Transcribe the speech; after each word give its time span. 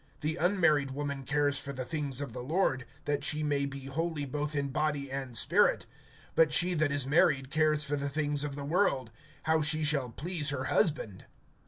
The 0.21 0.35
unmarried 0.37 0.89
woman 0.89 1.25
cares 1.25 1.59
for 1.59 1.73
the 1.73 1.85
things 1.85 2.21
of 2.21 2.33
the 2.33 2.41
Lord, 2.41 2.87
that 3.05 3.23
she 3.23 3.43
may 3.43 3.67
be 3.67 3.85
holy 3.85 4.25
both 4.25 4.55
in 4.55 4.69
body 4.69 5.11
and 5.11 5.37
spirit; 5.37 5.85
but 6.33 6.51
she 6.51 6.73
that 6.73 6.91
is 6.91 7.05
married 7.05 7.51
cares 7.51 7.83
for 7.83 7.97
the 7.97 8.09
things 8.09 8.43
of 8.43 8.55
the 8.55 8.65
world, 8.65 9.11
how 9.43 9.61
she 9.61 9.83
shall 9.83 10.09
please 10.09 10.49
her 10.49 10.63
husband. 10.63 11.25